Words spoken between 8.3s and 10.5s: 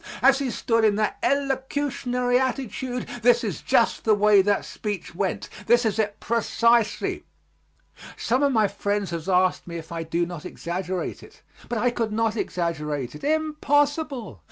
of my friends have asked me if I do not